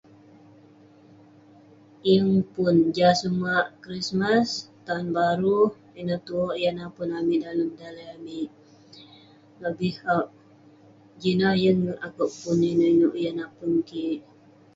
Yeng 2.07 2.33
pun..jah 2.53 3.13
sumag 3.21 3.65
krismas, 3.83 4.49
tahun 4.85 5.05
baru, 5.17 5.59
ineh 5.99 6.19
tuwerk 6.25 6.57
yah 6.63 6.75
napun 6.77 7.09
amik 7.19 7.41
dalem 7.45 7.69
daleh 7.79 8.07
amik.. 8.15 8.49
lobih 9.61 9.95
jin 11.21 11.29
ineh, 11.39 11.55
yeng 11.63 11.81
akouk 12.05 12.31
pun 12.41 12.59
inouk 12.71 12.87
inouk 12.93 13.15
yah 13.23 13.35
napun 13.39 13.71
kik.. 13.89 14.21